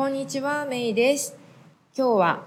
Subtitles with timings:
[0.00, 1.36] こんにちは、メイです。
[1.94, 2.44] 今日は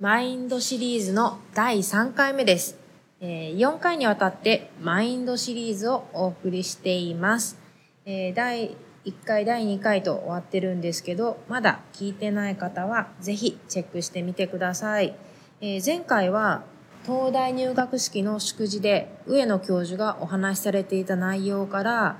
[0.00, 2.80] マインドシリーズの第3回目です。
[3.20, 7.56] え4回にわたってマインドシリーズをお送りしています。
[8.04, 15.14] え第1回、第2回と終わってるんですけど、まだ聞いてない方はぜひチェックしてみてください。
[15.60, 16.64] え前回は
[17.06, 22.18] 東大入学式の祝辞で上野教授がお話しされていた内容から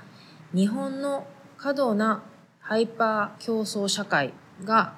[0.53, 1.27] 日本の
[1.57, 2.23] 過度な
[2.61, 4.33] ハイパー競争社会
[4.63, 4.93] が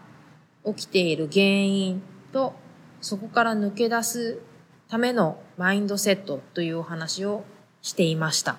[0.65, 2.53] 起きている原因と
[3.01, 4.39] そこから抜け出す
[4.87, 7.43] ためのマインドセットというお話を
[7.81, 8.57] していました。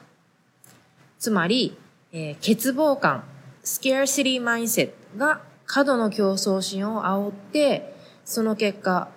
[1.19, 1.77] つまり、
[2.13, 3.25] えー欠乏感、
[3.65, 9.09] scarcity mindset が過度の競争心を煽って、その結果、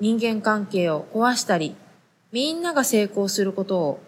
[0.00, 1.76] 人間関係を壊したり、
[2.32, 4.00] みんなが成功することを、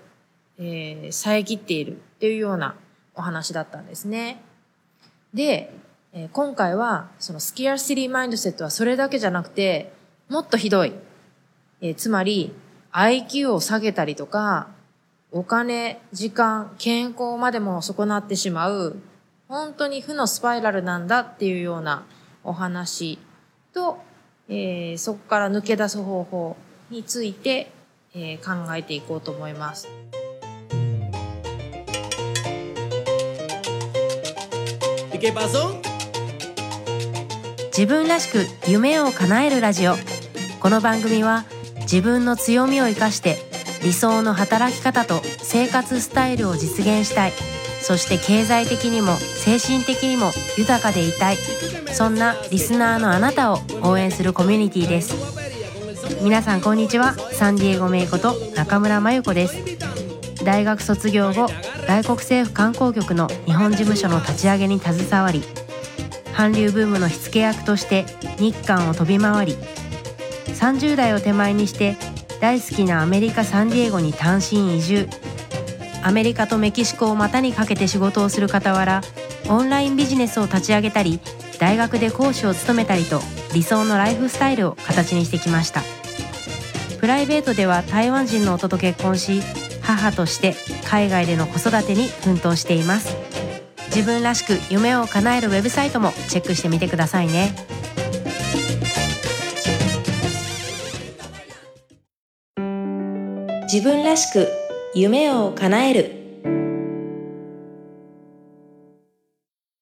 [0.58, 2.74] えー遮っているっていうような
[3.14, 4.42] お話だったんですね。
[5.32, 5.72] で、
[6.16, 9.92] え今回はそのスキアシティマインドセットはそれだけじゃなくて、
[10.28, 10.92] もっとひどい。
[11.80, 12.54] えーつまり、
[12.92, 14.68] IQ を下げたりとか、
[15.32, 18.96] お金、時間、健康までも損なってしまう、
[19.48, 22.04] 本当に負のスパイラルなんだっていうような
[22.44, 23.18] お話
[23.72, 23.98] と、
[24.48, 26.56] えーそこから抜け出す方法
[26.90, 27.72] について、
[28.14, 29.88] えー考えていこうと思います。
[35.24, 35.80] Qué pasó?
[37.76, 39.96] 自分らしく夢を叶えるラジオ。
[40.60, 41.44] この番組は
[41.80, 43.36] 自分の強みを生かして
[43.82, 47.32] 理想の働き方と生活スタイルを実現したい。
[47.82, 51.36] そして経済的にも精神的にも豊かでいたい。
[51.92, 55.16] そんなリスナーのあなたを応援するコミュニティです。
[56.22, 57.14] 皆さんこんにちは。
[57.32, 60.44] サンディエゴメイこと中村真由子です。
[60.44, 61.48] 大学卒業後
[61.88, 65.42] 外国政府観光局の日本事務所の立ち上げに携わり
[66.36, 68.04] 韓流ブームの火付け役として
[68.38, 69.56] 日韓を飛び回り
[70.46, 71.96] 30代を手前にして
[72.40, 75.08] 大好きなアメリカ・サンディエゴに単身移住。
[76.02, 79.00] アメリカとメキシコを股にかけて仕事をする傍ら
[79.48, 81.18] オンラインビジネスを立ち上げたり
[81.58, 83.20] 大学で講師を務めたりと
[83.54, 85.80] 理想のライフスタイルを形にしてきました。
[87.00, 89.40] プライベートでは台湾人の夫と結婚し
[89.80, 93.23] 母として海外での子育てに奮闘しています。
[93.94, 97.54] 自分らしく夢を叶えるウェブサイトもチェックしてみてくださいね。
[103.72, 104.48] 自分らしく
[104.96, 106.12] 夢を叶える。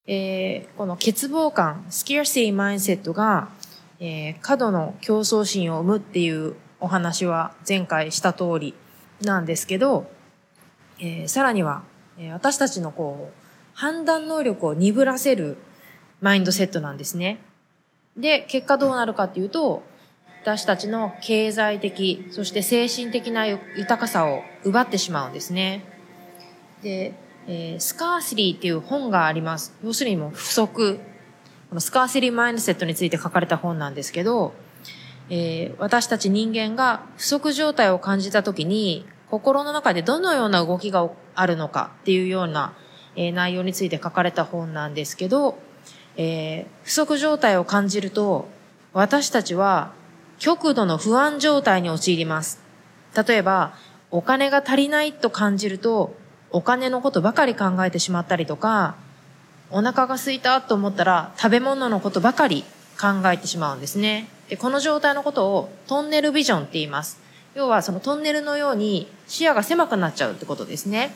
[0.05, 3.49] えーこの欠乏感、スキアシティマインセットが、
[3.99, 8.75] えー過度の競争心を生むっていうお話は前回した通り
[9.21, 10.05] なんですけど、
[10.99, 11.81] えーさらには、
[12.19, 13.42] えー私たちのこう、
[13.73, 15.57] 判断能力を鈍らせる
[16.21, 17.39] マインドセットなんですね。
[18.17, 19.83] で、結果どうなるかっていうと、
[20.43, 25.85] 私たちの経済的、そして精神的な豊かさを奪ってしまうんですね。
[26.81, 27.13] で、
[27.47, 29.73] えースカーシリーっていう本があります。
[29.83, 30.99] 要するにもう不足。
[31.69, 34.53] このスカーシリーマインドセットについて書かれた本なんですけど、
[35.29, 42.73] えー私たち人間が不足状態を感じたときに、心の中でどのような動きがあるのかっていうような、
[43.15, 45.57] えー内容について書かれた本なんですけど、
[46.17, 48.47] えー不足状態を感じると、
[48.93, 49.91] 私たちは
[50.39, 52.59] 極度の不安状態に陥ります。
[53.27, 53.73] 例えば、
[54.11, 56.15] お金が足りないと感じると、
[56.51, 58.95] お金のことばかり考えてしまったりとか、
[59.71, 62.63] お腹が空いたと思ったら食べ物のことばかり
[62.99, 64.27] 考えてしまうんですね。
[64.49, 67.19] で、この状態のことをトンネルビジョンって言います。
[67.55, 71.15] 要はそのトンネルのように視野が狭くなっちゃうってことですね。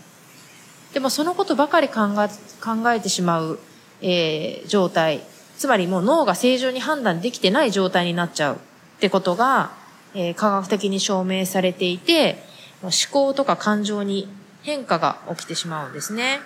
[0.94, 2.30] でもそのことばかり考え
[2.64, 3.60] 考えてしまう、
[4.02, 5.22] えー状態。
[5.58, 8.60] つまりもう脳が正常に判断できてない状態になっちゃうっ
[9.00, 9.72] てことが、
[10.14, 12.44] えー科学的に証明されていて、
[12.82, 14.30] 思考とか感情に
[14.64, 16.40] 変化が起きてしまうんですね。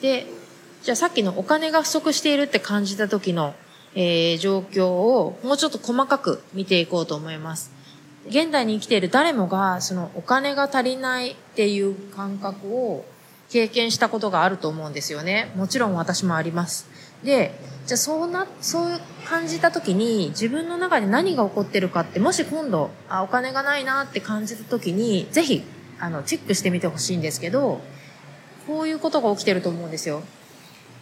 [0.00, 0.26] で、
[0.82, 3.54] じゃあさっきのお金が不足しているって感じた時の、
[3.94, 7.72] えー状況をもうちょっと細かく見ていこうと思います。
[8.28, 13.04] 現代に生きている誰もがそのお金が足りないっていう感覚を
[13.54, 15.52] 経験したことがあると思うんですよね。
[15.54, 16.88] もちろん私もあります。
[17.22, 17.54] で、
[17.86, 25.62] じゃあそうな、そう感じた時に自分の中で何が起こってるかって、もし今度、あ、お金がないなって感じた時に、ぜひ、
[26.00, 27.80] あの、チェックしてみてほしいんですけど、
[28.66, 30.24] こういうことが起きてると思うんですよ。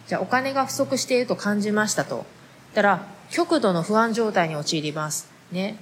[0.05, 2.23] じゃあお金が不足していると感じましたと。
[2.75, 5.27] たら、極度の不安状態に陥ります。
[5.51, 5.77] ね。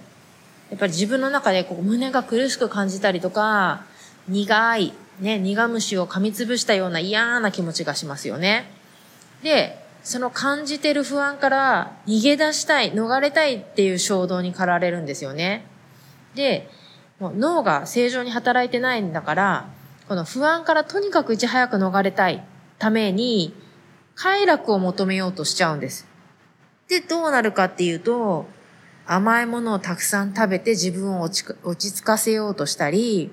[0.70, 3.84] やっぱり自分の中でこう胸が苦しく感じたりとか、
[4.30, 8.72] 苦い、ね、苦虫を噛みつぶしたような嫌な気持ちがしますよね。
[9.44, 15.66] で、その感じてる不安から逃げ出したい、逃れたいっていう衝動に駆られるんですよね。
[16.34, 16.70] で、
[17.20, 19.70] もう脳が正常に働いてないんだから、
[20.08, 22.44] この不安からとにかくいち早く逃れたい
[22.80, 23.54] ために、
[24.16, 26.08] 快楽を求めようとしちゃうんです。
[26.88, 28.48] で、どうなるかっていうと、
[29.06, 33.32] 甘いものをたくさん食べて自分を落ち落ち着かせようとしたり、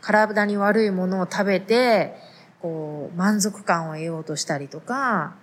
[0.00, 2.14] 体に悪いものを食べて、
[2.60, 5.34] こう、満足感を得ようとしたりとか、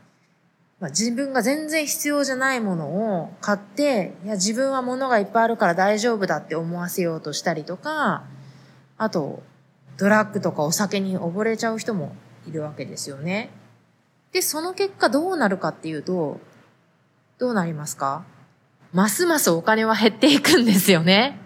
[0.80, 8.24] まあ、自分が全然必要じゃないものを買って、いや、自分は物がいっぱいあるから大丈夫だって思わせようとしたりとか、
[8.98, 9.42] あと、
[9.98, 12.15] ドラッグとかお酒に溺れちゃう人も
[12.48, 13.50] いるわけですよね。
[14.31, 16.39] で、その結果どうなるかっていうと、
[17.39, 18.24] どうなりますか？
[18.94, 21.39] ますますお金は減っていくんですよね。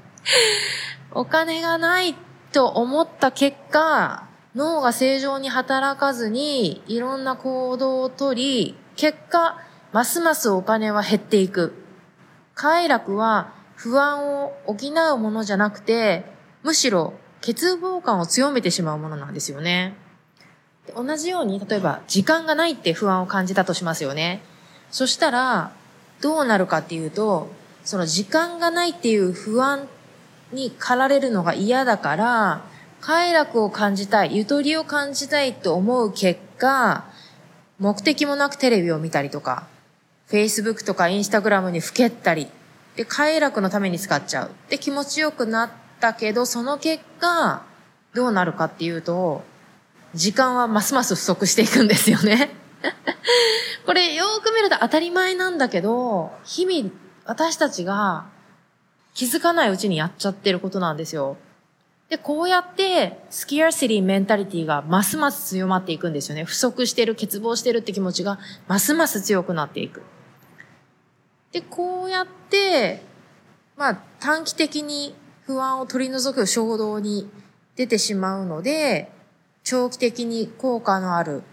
[1.11, 2.15] お金がないっ
[2.51, 9.57] と思った結果、脳が正常に働かずにいろんな行動をとり、結果、
[9.93, 11.73] ますますお金は減っていく。
[12.53, 14.75] 快楽は不安を補
[15.13, 16.25] うものじゃなくて、
[16.63, 19.95] むしろ欠乏感を強めてしまうものなんですよね。
[20.95, 24.41] 同じように、例えば時間がないって不安を感じたとしますよね。
[24.91, 25.71] そしたら、
[26.21, 27.49] どうなるかっていうと、
[27.83, 29.87] その時間がないっていう不安
[30.51, 32.61] に駆られるのが嫌だから、
[33.01, 37.05] 快楽を感じたい、ゆとりを感じたいと思う結果、
[37.79, 39.67] 目的もなくテレビを見たりとか、
[40.29, 42.47] Facebook とか Instagram にふけったり、
[42.95, 44.51] で、快楽のために使っちゃう。
[44.69, 45.69] で、気持ちよくなっ
[45.99, 47.63] たけど、その結果、
[48.13, 49.43] どうなるかっていうと、
[50.13, 52.51] 時間はますます不足していくんですよね。
[53.85, 56.93] これよーく見ると当たり前なんだけど、日々
[57.25, 58.25] 私たちが
[59.13, 61.37] 気づかないうちにやっちゃってることなんですよ。
[62.09, 66.43] で、こうやって、スキアシティメンタリティがますます強まっていくんですよね。
[66.43, 68.37] 不足してる、欠乏してるって気持ちが
[68.67, 70.03] ますます強くなっていく。
[71.53, 73.01] で、こうやって、
[73.77, 75.15] まあ短期的に
[75.45, 77.29] 不安を取り除く衝動に
[77.75, 79.11] 出てしまうので、
[79.63, 81.43] 長期的に効果のある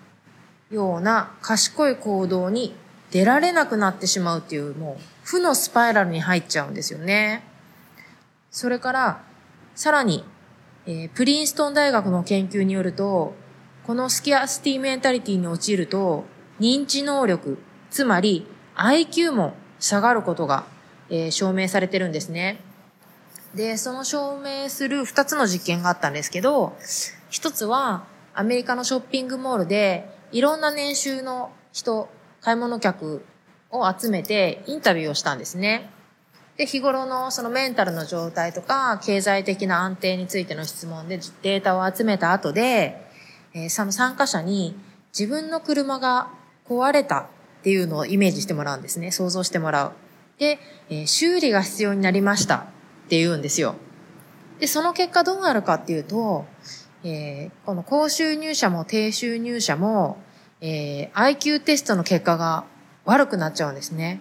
[0.70, 2.75] ような賢い行動に
[3.11, 7.47] 出られなくなってしまうっていう、もう負のスパイラルに入っちゃうんですよね。
[8.50, 9.24] それから、
[9.74, 10.24] さらに、
[10.86, 13.34] えープリンストン大学の研究によると、
[13.86, 16.24] このスキアシティメンタリティに陥ると、
[16.60, 17.58] 認知能力、
[17.90, 18.46] つまり
[18.76, 20.64] IQ も下がることが、
[21.10, 22.60] えー証明されてるんですね。
[23.54, 26.76] で、その証明する二つの実験があったんですけど、
[27.30, 28.04] 一つは
[28.34, 32.08] アメリカのショッピングモールでいろんな年収の人、
[32.40, 33.24] 買い物客
[33.70, 35.90] を集めてインタビューをしたんですね。
[36.58, 43.00] で、日頃のそのメンタルの状態とか経済的な安定についての質問でデータを集めた後で、
[43.55, 44.76] えーその参加者に
[45.16, 46.28] 自分の車が
[46.69, 47.26] 壊れたっ
[47.62, 49.10] ていうのをイメージしてもらうんですね。
[49.12, 49.93] 想像してもらう。
[50.38, 50.58] で、
[50.90, 52.61] えー修理が必要になりましたっ
[53.08, 53.76] て言うんですよ。
[54.58, 56.44] で、その結果どうなるかっていうと、
[57.04, 60.19] えーこの高収入者も低収入者も、
[60.61, 62.64] えー IQ テストの結果が
[63.04, 64.20] 悪くなっちゃうんですね。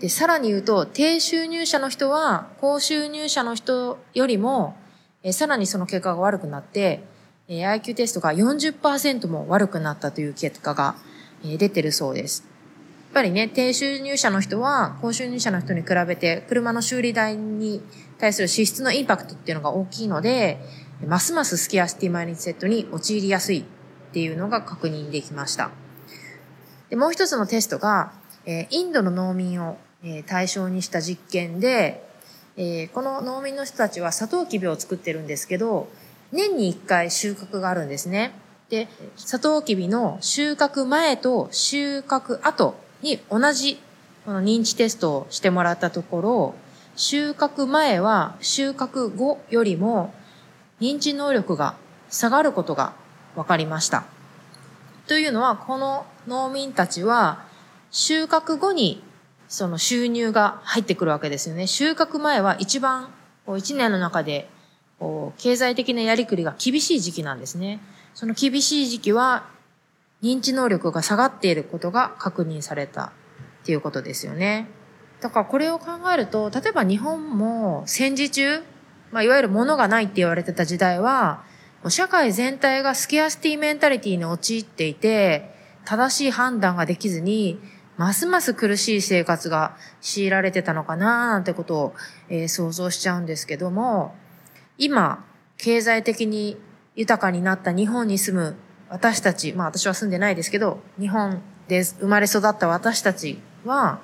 [0.00, 4.76] で、さらに言うと、低収入者の人は、高収入者の人よりも、
[5.22, 7.04] えさらにその結果が悪くなって、
[7.48, 10.96] えー IQ テストが40%も悪くなったという結果が、
[11.44, 12.42] え出てるそうです。
[12.42, 17.80] やっぱりね、低収入者の人は、高収入者の人に比べて、車の修理代に
[18.18, 20.58] 対する支出のインパクトっていうのが大きいので、
[21.06, 23.64] ますますスキアシティマインドセットに陥りやすいっ
[24.12, 25.70] ていうのが確認できました。
[26.90, 28.12] でもう一つのテストが、
[28.46, 32.06] えインドの農民を、えー対象にした実験で、
[32.56, 35.88] えーこの農民の人たちはサトウキビを作ってるんですけど、
[36.30, 38.32] 年に1回収穫があるんですね。
[38.68, 43.80] で、サトウキビの収穫前と収穫後に同じ
[44.24, 46.54] この認知テストをしてもらったところ、
[46.96, 50.14] 収穫前は収穫後よりも
[50.80, 51.76] 認知能力が
[52.10, 52.94] 下がることが
[53.34, 54.04] 分かりました。
[55.06, 57.44] というのは、この農民たちは
[57.90, 59.02] 収穫後に
[59.54, 61.68] その収入が入ってくるわけですよね。
[61.68, 63.14] 収穫前は一番
[63.56, 64.48] 一年の中で
[65.38, 67.78] 経済的なやりくりが厳しい時期なんですね。
[68.14, 69.46] その厳しい時期は
[70.24, 73.12] 認知能力が下がっていることが確認された
[73.62, 74.66] っていうことですよね。
[75.20, 78.58] だからこれを考えると、例えば日本も戦時中、
[79.12, 81.44] まあ、いわゆる物がないって言われてた時代は、
[81.88, 87.60] 社会全体がスキアシティメンタリティに陥っていて、正しい判断ができずに、
[87.96, 91.94] ますます苦しい生活が強いられてたのかななんてことを、
[92.28, 94.14] えー想像しちゃうんですけども、
[94.78, 95.24] 今、
[95.56, 96.56] 経済的に
[96.96, 98.56] 豊かになった日本に住む
[98.88, 104.00] 私たち、まあ私は住んでないですけど、日本で生まれ育った私たちは、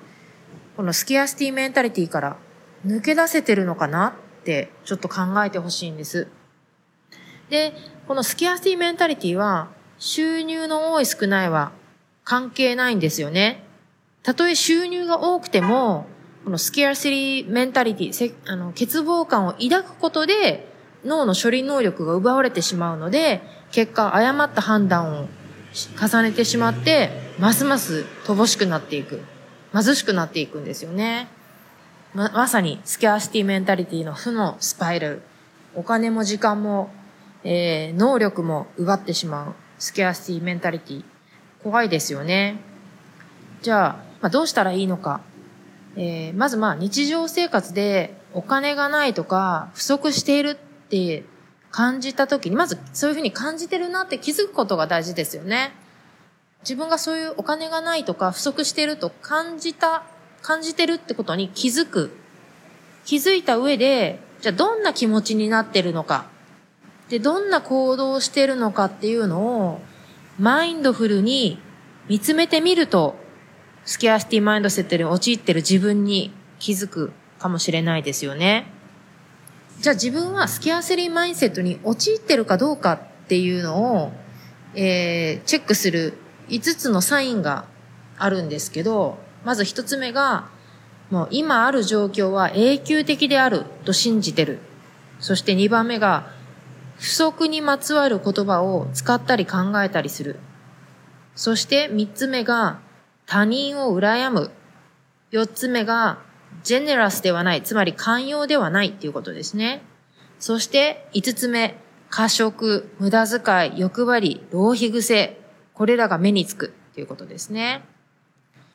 [0.76, 2.36] このスキアシティメンタリティから
[2.86, 6.28] 抜け出せてるのかなってちょっと考えてほしいんです。
[7.50, 7.74] で、
[8.06, 9.68] このスキアシティメンタリティは
[9.98, 11.72] 収入の多い少ないは
[12.24, 13.64] 関係ないんですよね。
[14.22, 16.06] たとえ収入が多くても、
[16.44, 20.66] このスキアシティメンタリティ、あの欠乏感を抱くことで
[21.04, 25.28] 脳の処理能力が奪われてしまうので、結果誤った判断を
[26.00, 29.22] 重ねてしまって、ますます乏しくなっていく。
[29.72, 31.28] 貧しくなっていくんですよね。
[32.14, 35.22] ま、まさにスキャーシティメンタリティの負のスパイラル。
[35.74, 36.90] お金も時間も、
[37.44, 41.04] えー、能力も奪ってしまうスキャーシティメンタリティ。
[41.62, 42.60] 怖いですよね。
[43.62, 45.20] じゃあ、まあ、どうしたらいいのか。
[45.96, 50.54] えー、まずまあ日常生活でお金がないとか不足しているっ
[50.88, 51.24] て
[51.70, 55.72] 感じた時に、まずそういうふうに感じてるなって気づくことが大事ですよね。
[56.62, 60.04] 自分がそういうお金がないとか不足してると感じた、
[60.42, 62.10] 感じてるってことに気づく。
[63.04, 66.26] 気づいた上で、じゃあどんな気持ちになってるのか。
[67.08, 69.80] で、どんな行動をしてるのかっていうのを、
[70.38, 71.58] マインドフルに
[72.08, 73.16] 見つめてみると、
[73.84, 78.66] スキャーシティマインドセットに陥ってる自分に気づくかもしれないですよね。
[79.80, 84.12] じゃあ自分はスキャーセリーマインセットに陥ってるかどうかっていうのを、
[84.74, 86.14] えー、チェックする
[86.48, 87.64] 5つのサインが
[88.18, 90.48] あるんですけど、まず1つ目が、
[91.10, 94.58] もう今ある状況は永久的であると信じてる。
[95.18, 96.30] そして2番目が、
[96.98, 100.38] 不足にまつわる言葉を使ったり考えたりする。
[101.34, 102.80] そして3つ目が、
[103.30, 104.50] 他人を羨む。
[105.30, 106.18] 4つ目が、
[106.64, 109.82] ジェネラスではない、つまり寛容ではないっていうことですね。
[110.40, 111.76] そして5つ目、
[112.08, 115.38] 過食、無駄遣い、欲張り、浪費癖。
[115.74, 117.84] これらが目につくっていうことですね。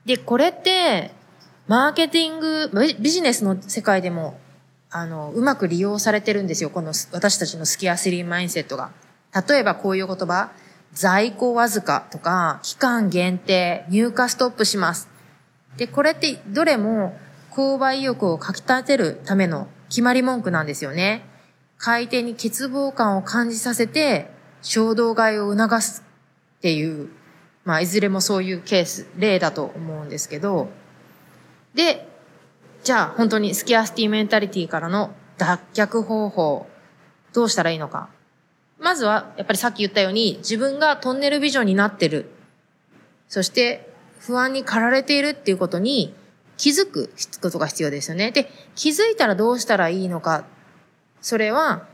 [0.06, 1.12] で、これって、
[1.68, 4.40] マーケティング、ビジネスの世界でも、
[4.90, 6.70] あの、うまく利用されてるんですよ。
[6.70, 8.92] この私たちのスキアスリーマインセットが。
[9.50, 10.52] 例えばこういう言葉、
[10.96, 15.10] 在庫わずかとか、期間限定、入荷ストップします。
[15.76, 17.20] で、これってどれも
[17.52, 21.26] 購買意欲をかき立てるための決まり文句なんですよね。
[21.78, 26.02] 買い手に欠乏感を感じさせて、衝動買いを促す
[26.58, 27.10] っていう、
[27.66, 30.70] まあ、いずれもそういうケース、例だと思うんですけど、
[31.74, 32.08] で、
[32.84, 36.68] じゃあ本当にスキャスティメンタリティからの脱却方法、
[37.34, 38.15] どうしたらいいのか。
[38.80, 42.30] まずは、やっぱりさっき言ったように、自分がトンネルビジョンになってる。
[43.30, 43.90] そして、
[44.20, 46.14] 不安に駆られているっていうことに、
[46.58, 48.32] 気づくことが必要ですよね。
[48.32, 50.46] で、気づいたらどうしたらいいのか。
[51.22, 51.88] それは、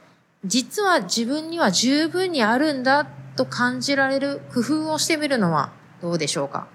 [0.45, 5.71] 実は自分には十分にあるんだと感じられる工夫をしてみるのは
[6.01, 6.67] どうでしょうか。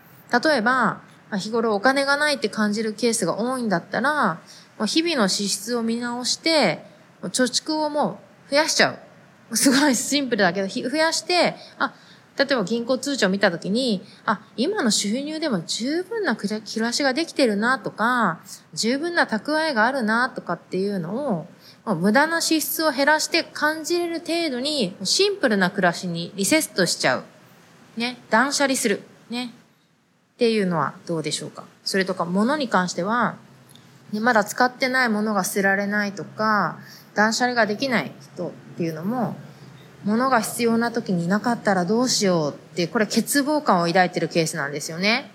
[0.45, 1.01] 例えば、
[1.37, 4.39] 日頃お金がないって感じるケースが多いんだったら、
[4.87, 6.85] 日々の支出を見直して、
[7.23, 8.99] 貯蓄をもう増やしちゃう。
[9.53, 11.95] すごいシンプルだけど、増やして、あ、
[12.39, 18.41] 例えば銀行通帳を見たときに、あ、今の収入でも十分な暮らしができてるなとか、
[18.75, 21.47] 十分な蓄えがあるなとかっていうの
[21.87, 27.25] を、無駄な支出を減らして感じれる程度に、シンプルな暮らしにリセットしちゃう。
[27.97, 29.03] ね、断捨離する。
[29.31, 29.53] ね。
[30.35, 31.65] っていうのはどうでしょうか？
[31.85, 33.37] それとか、物に関しては、
[34.13, 36.79] ね、まだ使ってないものが捨てられないとか、
[37.17, 39.35] 断捨離ができない人っていうのも、
[40.05, 45.33] 物が必要な時になかったらどうしようって、これ欠乏感を抱いてるケースなんですよね。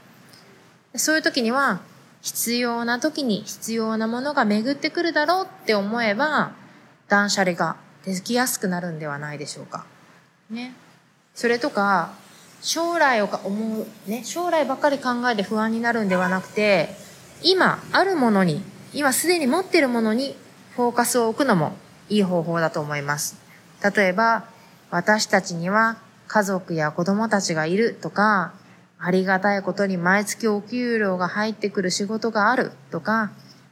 [0.95, 1.81] そういう時には、
[2.21, 6.51] 必要な時に必要なものが巡ってくるだろうって思えば、
[7.09, 9.85] 断捨離ができやすくなるんではないでしょうか。
[10.51, 10.75] ね。
[11.33, 12.11] それとか、
[12.61, 16.95] 将来を思う、ね、将来ばっかり考えて不安になるんではなくて、
[17.41, 18.61] 今あるものに、
[18.93, 20.35] 今すでに持ってるものに
[20.75, 21.73] フォーカスを置くのも
[22.09, 23.37] いい方法だと思います。
[23.95, 24.45] 例えば、
[24.89, 25.97] 私たちには
[26.27, 28.53] 家族や子供たちがいるとか、
[28.97, 33.31] ありがたいことに毎月お給料が入ってくる仕事があるとか、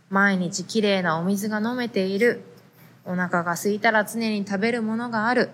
[0.09, 2.43] 毎日きれいなお水が飲めている、
[3.05, 5.51] お腹が空いたら常に食べるものがある、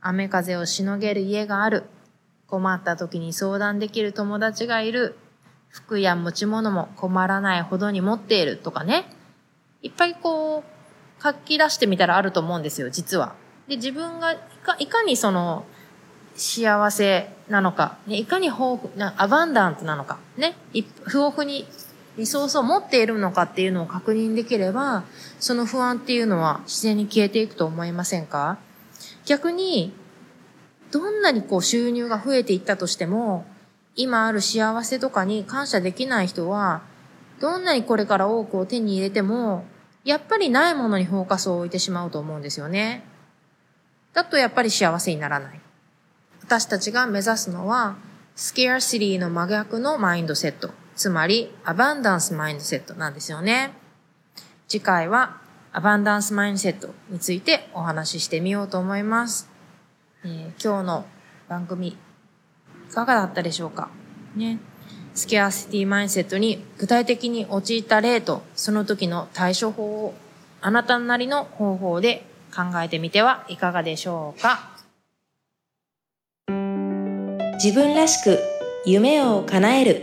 [0.00, 1.84] 雨風をしのげる家がある、
[2.46, 5.16] 困った時に相談できる友達がいる、
[5.68, 9.06] 服や持ち物も困らないほどに持っているとかね。
[9.82, 10.75] いっぱいこう、
[11.22, 13.34] 書き出してみたらあると思うんですよ、実は。
[13.68, 15.64] で、自分がいかいかにその、
[16.36, 21.66] 幸せなのか、ね、いかに豊富な、アバンダントなのか、ね、豊富に
[22.18, 25.04] リソースを持っているのかっていうのを確認できれば、
[25.40, 28.58] その不安っていうのは自然に消えていくと思いませんか？
[29.24, 29.94] 逆に、
[30.90, 33.46] どんなにこう収入が増えていったとしても、
[33.96, 36.82] 今ある幸せとかに感謝できない人は、
[37.40, 39.64] どんなにこれから多くを手に入れても、
[40.06, 43.02] やっぱりないものにフォーカスを置いてしまうと思うんですよね。
[44.14, 45.60] だとやっぱり幸せにならない。
[46.42, 47.96] 私たちが目指すのは、
[48.36, 50.70] スケアシティの真逆のマインドセット。
[50.94, 53.72] つまり、アバンダンスマインドセットなんですよね。
[54.68, 55.40] 次回は、
[55.72, 59.50] アバンダンスマインドセットについてお話ししてみようと思います。
[60.24, 61.04] えー、今日の
[61.48, 61.96] 番組、い
[62.94, 63.88] かがだったでしょうか？
[64.36, 64.60] ね。
[65.16, 70.14] スケアシティマインセットに具体的に陥った例と、その時の対処法を、
[70.60, 74.76] あなたなりの方法で考えてみてはいかがでしょうか？
[77.54, 78.38] 自分らしく
[78.84, 80.02] 夢を叶える。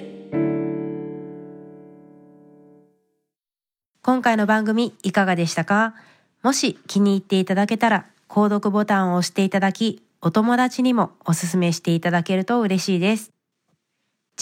[4.02, 5.94] 今回の番組いかがでしたか？
[6.42, 13.33] もし気に入っていただけたら購読ボタンを押していただきお友達にもおすすめしていただけると嬉しいです。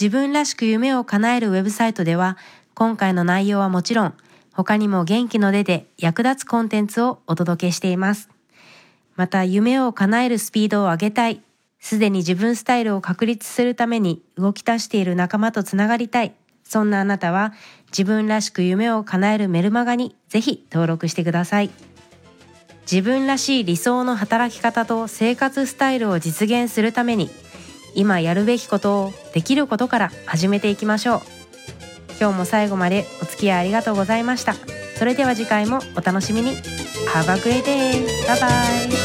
[0.00, 2.38] 自分らしく夢を叶えるウェブサイトでは
[2.74, 4.14] 今回の内容はもちろん
[4.52, 8.28] 他にも元気の出で役立つコンテンツをお届けしています。
[9.16, 11.42] また夢を叶えるスピードを上げたい。
[11.78, 16.32] すでに自分スタイルを確立するために動き出している仲間とつながりたい。
[16.64, 17.52] そんなあなたは
[17.88, 21.70] 自分らしく夢を叶えるメルマガにぜひ登録してください。
[22.90, 27.30] 自分らしい理想の働き方と生活スタイルを実現するために
[27.94, 31.20] 今やるべきことをできることから始めていきましょう。
[32.20, 34.54] 今日も最後までお付き合いありがとうございました。
[34.96, 36.56] それでは次回もお楽しみに。
[37.12, 38.06] Have a great day!
[38.26, 39.01] Bye bye!